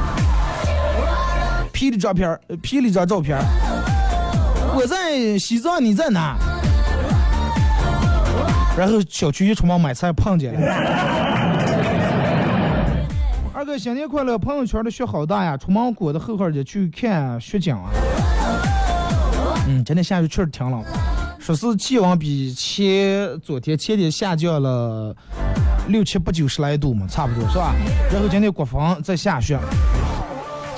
[1.79, 3.39] P 了照片，P 了一张照片
[4.74, 6.37] 我在西藏，你在哪？
[8.76, 10.61] 然后小区一出门买菜碰见了。
[13.55, 14.37] 二哥新年快乐！
[14.37, 17.91] 朋友圈的雪好大呀，出门裹的厚厚的去看雪景啊。
[19.68, 20.83] 嗯，今天下雨确实挺冷，
[21.39, 25.14] 说是气温比前昨天前天下降了
[25.87, 27.72] 六七八九十来度嘛，差不多是吧？
[28.12, 29.57] 然后今天刮风在下雪，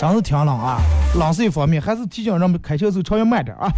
[0.01, 0.81] 真是挺冷啊。
[1.17, 3.71] 冷是一方面，还是提醒人们开车时候稍微慢点啊。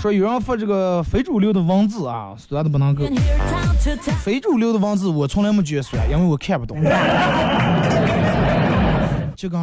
[0.00, 3.04] 说有人发这个非主流的文字啊，酸的不能够。
[4.24, 6.78] 非主流的文字我从来没觉得酸，因为我看不懂。
[9.36, 9.60] 就跟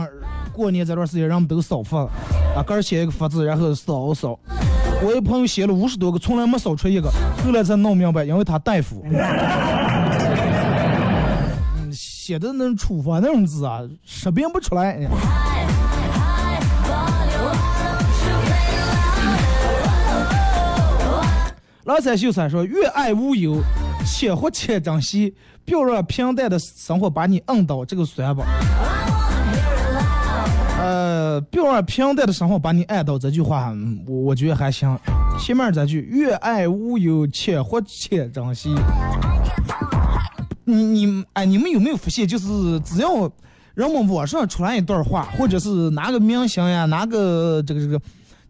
[0.53, 2.01] 过年这段时间，人们都扫发
[2.55, 4.37] 啊，个人写一个发字，然后扫扫。
[5.01, 7.09] 我有朋友写了五十多个，从来没扫出一个，
[7.43, 9.03] 后来才弄明白，因为他大夫。
[12.25, 14.97] 写的能出发那种字啊，识别不出来。
[21.83, 23.61] 老三秀才说：“越爱无忧，
[24.07, 25.35] 且活且珍惜，
[25.67, 28.43] 不要让平淡的生活把你摁倒。”这个算吧。
[30.79, 33.19] 呃，不要让平淡的生活把你按倒。
[33.19, 33.71] 这句话，
[34.07, 34.97] 我我觉得还行。
[35.39, 38.73] 前面这句“越爱无忧，且活且珍惜”，
[40.65, 43.31] 你你哎，你们有没有发现，就是只要
[43.73, 48.01] 人们网上出来一段话，或者是哪个明星呀，哪个这个这个，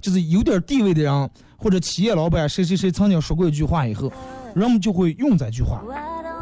[0.02, 1.30] 就是有点地位的人。
[1.58, 4.12] 或者企业老板谁谁谁曾经说过一句话以后，
[4.54, 5.82] 人们就会用这句话，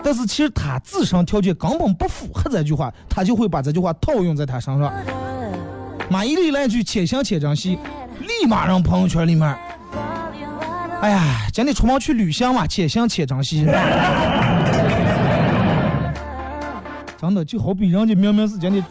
[0.04, 4.92] 但是其实他自身条件根本不符合这句话，他就会把这句话套用在他身上。
[6.10, 7.78] 马伊琍来句“且行且珍惜”，
[8.20, 9.56] 立马让朋友圈里面，
[11.00, 13.64] 哎呀，今天出门去旅行嘛，且行且珍惜。
[17.24, 18.84] 真的就好比人家明明是今天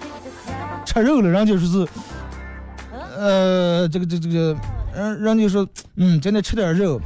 [0.86, 1.86] 吃肉了，人家说是，
[3.14, 4.56] 呃，这个这这个。
[4.94, 5.66] 人人家说，
[5.96, 6.98] 嗯，今天吃点肉，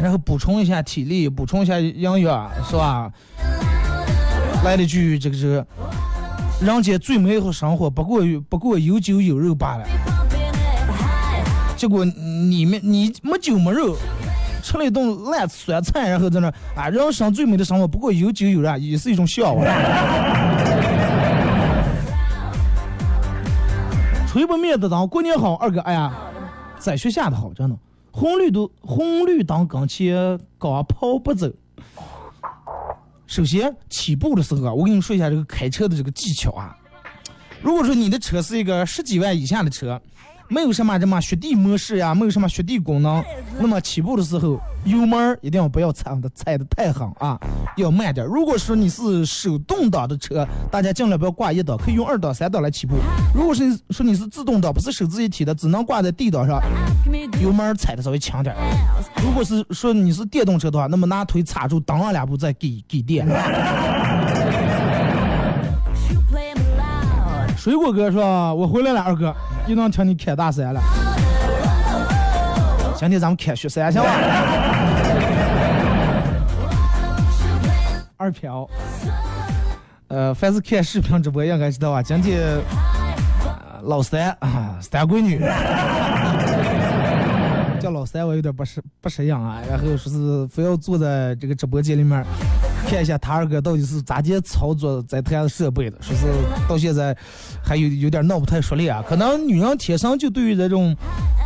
[0.00, 3.10] 然后补充一下体力，补充一下营养，是吧？
[4.64, 5.66] 来了句这个这个，
[6.60, 9.84] 人间最美好生活不过不过有酒有肉罢了。
[11.76, 13.96] 结果你们你没酒没肉，
[14.68, 19.64] 吃了一顿烂酸菜，然后在那啊，人生最美的生活不过有酒有肉，也是一种笑话。
[24.26, 26.12] 吹不灭的灯，过年好，二哥，哎呀。
[26.78, 27.74] 在学下的好着呢，
[28.12, 31.50] 红绿灯红绿灯跟前刚跑不走。
[33.26, 36.76] 首先起步的时候啊，我跟你说一下这个开车的这个技巧啊。
[37.62, 39.98] 如果说你的车是一个十几万以下的车。
[40.48, 43.22] 没有什么什么雪地模式呀，没有什么雪地功能，
[43.58, 47.38] 那么起步的时候油门一定要不要踩的踩的太狠啊，
[47.76, 48.26] 要慢点。
[48.26, 52.96] 如果说你是手动挡的车，大家尽量不要挂一档，可以用二档、三档来起步。
[53.34, 56.62] 如果是说你是自动挡，不是手自一体的，只能挂在 D 档上，
[57.42, 58.56] 油门踩的稍微强点。
[59.22, 63.26] 如果是说你是电动车的话，那么拿腿插住，蹬上两步再给给电。
[67.58, 69.34] 水果哥说：“我回来了，二哥。”
[69.66, 70.80] 又能听你开大山了，
[72.96, 74.08] 今天咱们开雪山行吧？
[78.16, 78.66] 二飘，
[80.06, 82.40] 呃，凡是看视频直播应该知道啊，今天
[83.82, 85.40] 老三啊，三闺女。
[87.80, 89.58] 叫老三，我有点不适不适应啊。
[89.68, 92.24] 然后说是非要坐在这个直播间里面
[92.88, 95.98] 看一下他二哥到底是咋地操作这台设备的。
[96.00, 96.24] 说是
[96.68, 97.16] 到现在
[97.62, 99.04] 还有有点闹不太熟练啊。
[99.06, 100.96] 可能女人天生就对于这种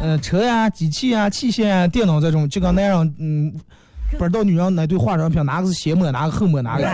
[0.01, 3.53] 嗯车呀、机器呀、器械啊、电脑这种，就跟男人嗯
[4.19, 6.85] 不知道女人哪对化妆品哪个是先抹哪个后抹哪个，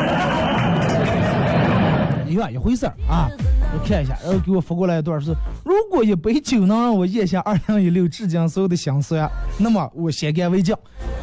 [2.27, 3.29] 一样一回事儿啊。
[3.71, 5.31] 我看一下，然后给我发过来一段是：
[5.65, 10.75] 如果一杯酒能让我咽下二零一六至今所有的辛酸，那么我先干为敬；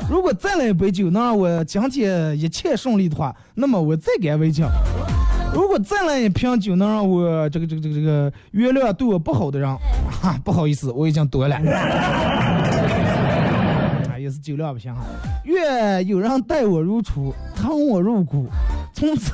[0.09, 4.67] 如果再来一杯酒能让我今天一切顺利的话，那么我再干为敬；
[5.55, 9.67] 如果再来一瓶酒能让我这个这个这个这个原谅对我不好的人，
[10.21, 11.55] 哈，不好意思，我已经多了。
[14.07, 15.01] 啊，也是酒量不行哈。
[15.45, 18.45] 愿有人待我如初，疼我入骨，
[18.93, 19.33] 从此。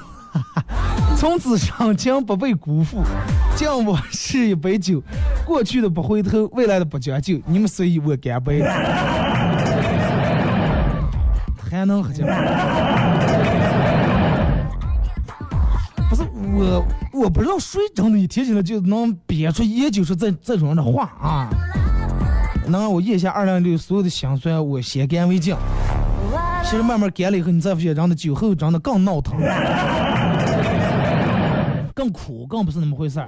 [1.17, 3.03] 从此深情不被辜负，
[3.55, 5.01] 敬我是一杯酒，
[5.45, 8.61] 过去的不回头，未来的不将就，你们随意我干杯。
[11.69, 12.25] 还能喝酒？
[16.09, 21.47] 不是我，我不知道谁真的，一提起来就能憋出，也就是这这种的话啊，
[22.67, 25.55] 能让我咽下二两六所有的辛酸，我先干为敬。
[26.63, 29.39] 其实慢慢干了以后，你再发现，人的酒后真的更闹腾。
[32.01, 33.27] 更苦，更不是那么回事儿。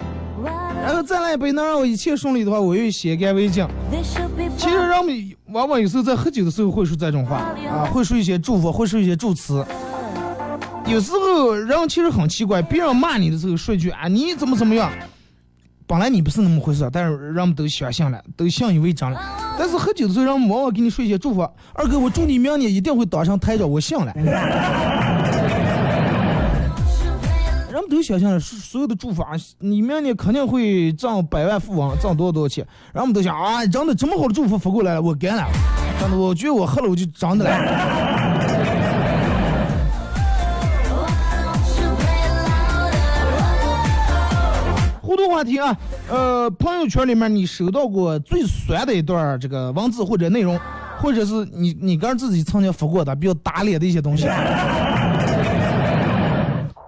[0.84, 3.68] 然后再来一杯能让我一切顺利的话，我愿先干为敬。
[4.58, 7.36] 其实人们往往有时候在喝酒的时候会说这种话
[7.70, 9.64] 啊，会说一些祝福，会说一些祝词。
[10.88, 14.92] 有时候人其实很奇怪，别人骂你的时候说句啊你怎么怎么样，
[15.86, 19.22] 本来你不是那么回事，但是人们都相信了，都信以为真了。
[19.56, 24.12] 但是喝酒的时候，人们往往给你说一些祝福，二哥我祝你明年一定会当上台长，我信了。
[27.84, 32.66] 们都想象了所有的祝福啊，你明年肯定会挣百万富翁，挣多少多少钱。
[32.92, 35.46] 然后我们都想啊，真的这么好的祝福发过来了，我干了。
[36.00, 37.52] 真的，我觉得我喝了我就真的了。
[45.02, 45.78] 互动话题啊，
[46.10, 50.60] 呃，朋友圈里面你收到过最酸的一段这个文字或者内容，
[50.98, 54.26] 或者是你你刚自己曾经发过的比较打脸的一些东西。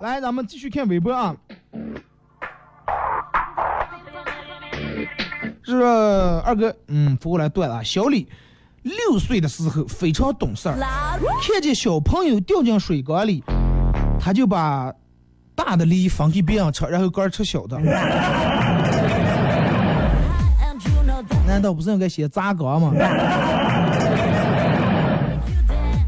[0.06, 1.36] 来，咱们继续看微博啊。
[5.64, 7.84] 是二哥，嗯，发过来断了。
[7.84, 8.28] 小李
[8.84, 10.78] 六岁的时候非常懂事儿，
[11.42, 13.44] 看见小朋友掉进水缸里，
[14.20, 14.94] 他就把
[15.56, 17.80] 大的梨分给别人吃，然后个儿吃小的。
[21.48, 22.94] 难道不是应该先砸缸吗？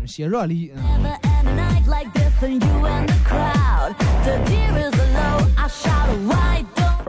[0.06, 0.72] 先让梨。
[0.76, 0.87] 嗯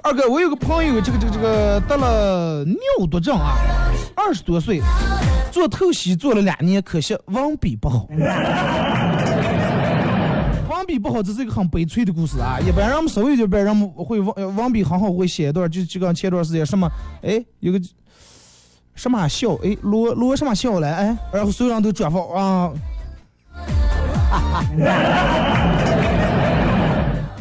[0.03, 3.59] 二哥，我有个朋友，这个这个这个得了尿毒症啊，
[4.15, 4.81] 二十多岁，
[5.53, 8.07] 做透析做了两年，可惜文笔不好。
[10.71, 12.59] 文笔不好，这是一个很悲催的故事啊！
[12.67, 16.91] 一般人们稍微一点，人们会文文笔很好，会写一段，就就跟前段时间什么，
[17.23, 17.79] 哎，有个
[18.95, 22.73] 什么笑，哎，罗罗什么笑来，哎，然后所有人都转发啊。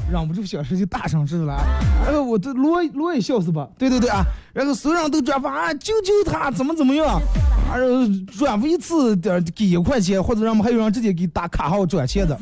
[0.09, 1.57] 忍不住小时就大声指了，
[2.05, 3.67] 然后我这罗罗也笑是吧？
[3.77, 4.23] 对对对啊，
[4.53, 7.21] 然后所有人都转发啊，救救他，怎么怎么样？
[7.69, 8.07] 然后
[8.37, 12.37] 转发一次点给一块钱，或者让们还有人直接给打卡号转钱的。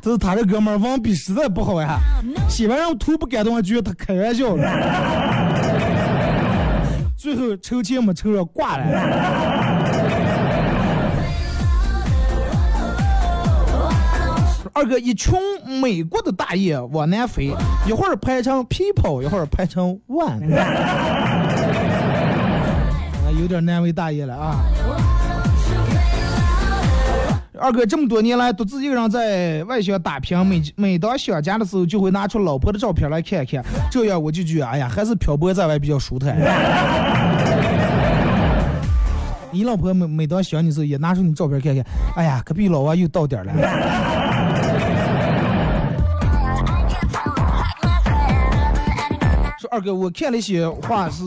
[0.00, 2.00] 这是他这哥们儿文笔实在不好呀，
[2.48, 4.56] 写完让我图不感动，还觉得他开玩笑
[7.16, 10.01] 最后抽签没抽上挂了。
[14.74, 15.38] 二哥一群
[15.80, 17.50] 美国的大爷往南飞，
[17.86, 20.40] 一会儿拍成 people，一会儿拍成 one，
[23.38, 24.56] 有点难为大爷了啊！
[27.60, 36.34] 二哥这么多年来独自一个人在外乡打拼，每每当想家的时候，就会拿出老婆的照片来看看，这样我就觉得，哎呀，还是漂泊在外比较舒坦。
[39.52, 41.84] 你老婆每每当想你时候，也拿出你照片看看，
[42.16, 43.52] 哎呀，隔壁老王又到点了。
[49.72, 51.24] 二哥，我看了一些话是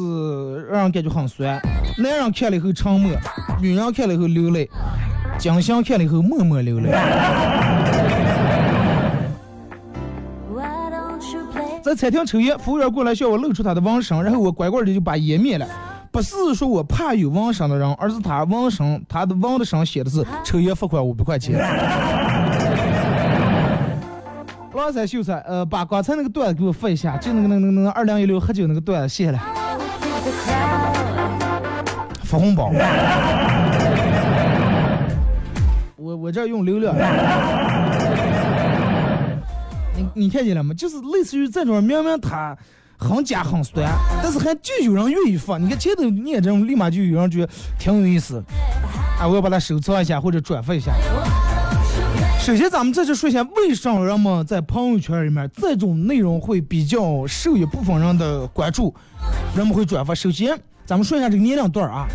[0.70, 1.60] 让人感觉很酸，
[1.98, 3.12] 男人看了以后沉默，
[3.60, 4.70] 女人看了以后流泪，
[5.40, 6.92] 金星看了以后默默流泪。
[11.84, 15.66] 在餐厅抽烟，服务员过来向我露出他的纹身，然后我乖乖的就把烟灭了。
[16.12, 21.58] 不是说我怕有纹身的人，而是他纹身，他的纹的上写的是抽烟罚款五百块钱。
[24.76, 29.40] 刚才秀才，呃，把刚才那个段子给我发一下，就那个那个那个二零一六喝酒那个段子，谢了。
[32.24, 32.70] 发红包。
[35.96, 36.94] 我我这用流量。
[39.96, 40.74] 你你看见了吗？
[40.74, 42.56] 就是类似于这种，明明他。
[42.98, 43.86] 很假很酸，
[44.24, 45.58] 但是还就有人愿意发。
[45.58, 48.42] 你看前头念这种，立马就有人觉得挺有意思。
[49.20, 50.94] 啊，我要把它收藏一下或者转发一下。
[52.46, 58.94] 首先，咱们这就说一下，为什么人们在朋友圈里面这种内容会比较受一部分人的关注，
[59.58, 60.14] 人们会转发。
[60.14, 62.06] 首先，咱们说一下这个年龄段啊。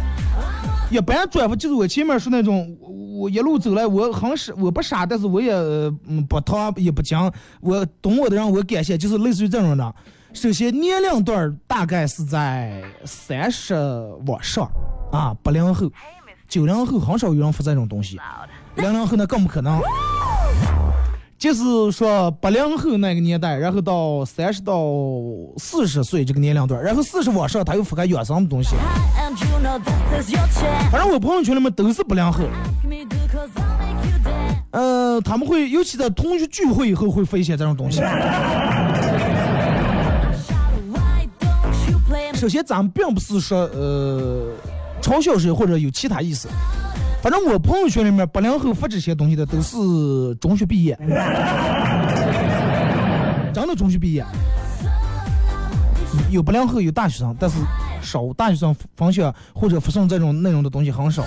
[0.89, 2.79] 一般转发就是我前面说那种，
[3.19, 5.53] 我一路走来，我很傻，我不傻，但是我也
[6.29, 7.29] 不唐也不讲，
[7.61, 9.95] 我懂我的人我感谢，就是类似于这种的。
[10.33, 13.75] 首先，年龄段大概是在三十
[14.29, 14.71] 往上
[15.11, 15.91] 啊，八零后、
[16.47, 18.17] 九零后很少有人发这种东西，
[18.77, 19.81] 零零后那更不可能。
[21.41, 24.85] 就是说八零后那个年代，然后到三十到
[25.57, 28.77] 四十岁这个年龄段，然后四十往上他又覆盖养生的东西。
[30.93, 32.45] 反正我朋友圈里面都是八零后，
[34.73, 38.03] 呃，他们会尤其在同学聚会以后会发一些这种东西。
[42.35, 44.53] 首先，咱们并不是说呃
[45.01, 46.51] 嘲笑谁或者有其他意思。
[47.23, 49.77] 反正我朋友圈里面八零后发这些东西的都是
[50.37, 50.97] 中学毕业，
[53.53, 54.25] 真的中学毕业。
[56.31, 57.59] 有八零后，有大学生，但是
[58.01, 61.23] 少大学生分享或者发送这种内容的东西很少。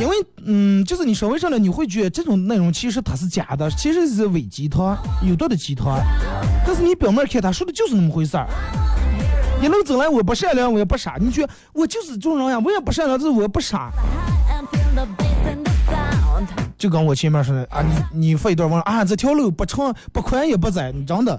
[0.00, 5.98] 因为，嗯，就是你稍微上来，你会觉得这种内容其实它是假的，其实是伪鸡汤，有毒的鸡汤。
[6.66, 8.46] 但是你表面看，他说的就是那么回事儿。
[9.62, 11.14] 一路走来，我不善良，我也不傻。
[11.20, 12.58] 你觉得我就是这种人呀？
[12.58, 13.92] 我也不善良，但是我不傻。
[16.76, 21.38] 就跟我前面说的啊，你你发一段文啊，这条路不长不宽也不窄，你真的。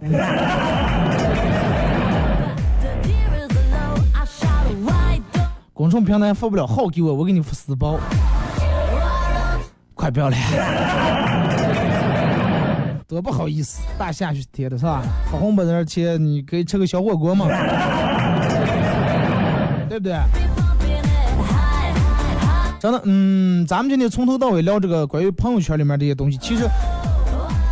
[5.74, 8.00] 公众平台发不了号给我，我给你发私包。
[9.96, 10.38] 快不要来，
[13.14, 15.02] 多不好意思，大下雪天的是吧？
[15.32, 17.48] 发红包在那切，你可以吃个小火锅嘛，
[19.88, 20.18] 对不对？
[22.80, 26.68] 真的，嗯，咱们今天从头到尾聊这个关于朋友圈里面这些东西，其实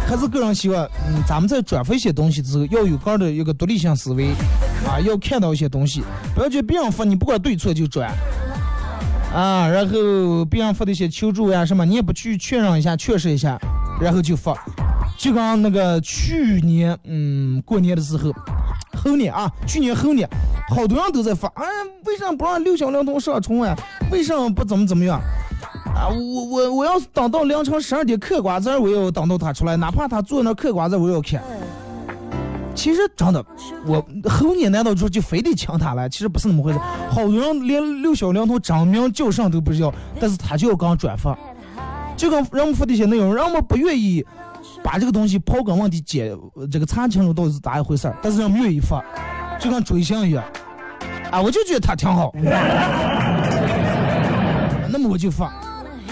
[0.07, 4.29] 还是个人希望，嗯，咱们在转发一些东西的时候，要有个人的一个独立性思维，
[4.87, 6.01] 啊，要看到一些东西，
[6.33, 8.09] 不要觉得别人发你不管对错就转。
[9.33, 13.59] 啊，然后别人发的一些求助呀什么，你也不去确认一下、确实一下，
[13.99, 14.53] 然后就发。
[15.17, 18.33] 就刚那个去年，嗯，过年的时候，
[18.97, 20.27] 后年啊，去年后年，
[20.69, 21.65] 好多人都在发，哎，
[22.05, 23.77] 为啥不让六小龄童上春晚？
[24.11, 25.21] 为什么不怎么怎么样？
[25.93, 31.41] 啊，我我我要等到凌晨十二点嗑瓜子，我要等到他出来，哪怕他坐那嗑瓜子，我要看。
[32.73, 33.45] 其实真的，
[33.85, 36.09] 我后年难道说就非得抢他了？
[36.09, 36.79] 其实不是那么回事。
[37.09, 41.37] 好多人连六小龄童真名叫上都不知道，但是他就要刚转发，
[42.15, 44.25] 就跟人们发的一些内容，人们不愿意
[44.83, 46.35] 把这个东西刨根问底解，
[46.71, 49.03] 这个查清楚到底是咋一回事儿，但是人们愿意发，
[49.59, 50.43] 就跟追星一样。
[51.31, 52.33] 啊，我就觉得他挺好，
[54.89, 55.53] 那么我就发，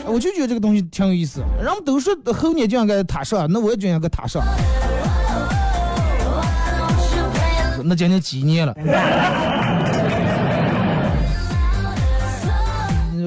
[0.05, 1.43] 我就觉得这个东西挺有意思。
[1.61, 4.41] 人们都说后年就应该他上，那我也就应该他上。
[7.83, 8.73] 那将近几年了。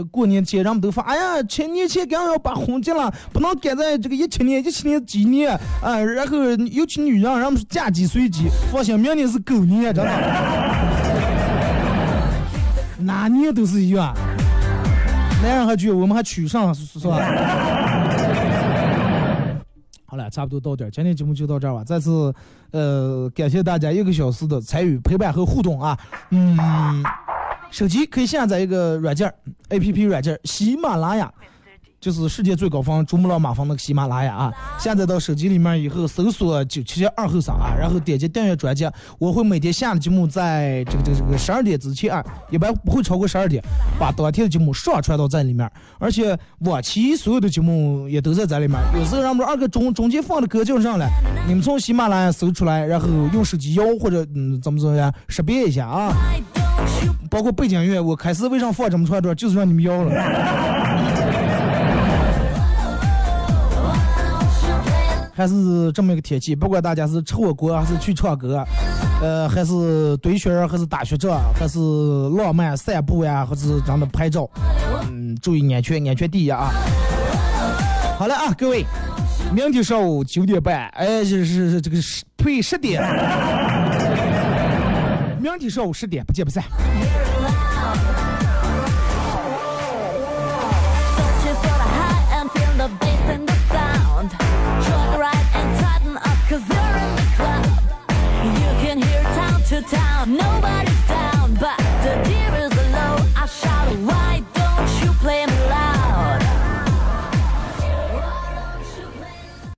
[0.05, 5.99] 过年前，人们都发，哎呀，前年前刚要把婚结了，不能赶在这个一七年，一七年几年啊？
[5.99, 6.37] 然后
[6.71, 10.13] 尤其女人，人们是嫁鸡随鸡，放心，明年是狗年，真的，
[12.99, 14.15] 哪年都是一样。
[15.43, 17.19] 男人还去我们还娶上，是是吧？
[20.07, 21.83] 好了，差不多到点儿，今天节目就到这儿吧。
[21.83, 22.33] 再次，
[22.71, 25.99] 呃，感谢大家一个小时的参与、陪伴和互动啊。
[26.31, 26.55] 嗯，
[27.73, 29.33] 手机可以下载一个软件
[29.71, 31.33] ，A P P 软件，喜马拉雅。
[32.03, 38.85] 就是世界最高峰珠穆朗玛峰那个喜马拉雅啊，下载到手机里面以后，搜索九七七二后三啊，然后点击订阅专辑，
[39.21, 42.21] 我会每天下的节目在这个这个这个十二点之前啊，
[42.51, 43.63] 一般不会超过十二点，
[44.01, 45.71] 把当天的节目上传到在里面，
[46.01, 48.77] 而且往期所有的节目也都在在里面。
[48.99, 51.09] 有时候让们二哥中中间放的歌就上来，
[51.47, 56.13] 你们从喜马拉雅搜出来，然后用手机摇或者嗯怎么怎么样识别一下啊，
[57.33, 60.13] 包括背景音乐，我开始为啥放这么串串，就是让你们摇了。
[65.35, 68.63] 还是这么一个天气，不管大家是吃火锅还是去唱歌，
[69.23, 71.79] 呃，还是堆雪人还是打雪仗，还是
[72.37, 74.47] 浪漫散步呀，还是咱们拍照，
[75.11, 76.69] 嗯，注意安全，安全第一啊！
[78.19, 78.85] 好了啊，各位，
[79.55, 83.03] 明天上午九点半，哎，是是是这个十呸十点，
[85.43, 86.63] 明天上午十点，不见不散。